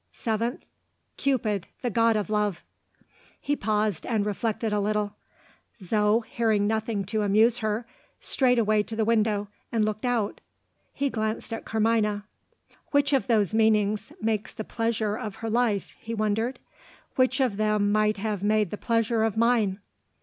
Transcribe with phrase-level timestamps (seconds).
[0.11, 0.65] Seventh:
[1.15, 2.63] Cupid, the god of love."
[3.39, 5.13] He paused, and reflected a little.
[5.79, 7.85] Zo, hearing nothing to amuse her,
[8.19, 10.41] strayed away to the window, and looked out.
[10.91, 12.25] He glanced at Carmina.
[12.89, 16.57] "Which of those meanings makes the pleasure of her life?" he wondered.
[17.15, 19.81] "Which of them might have made the pleasure of mine?"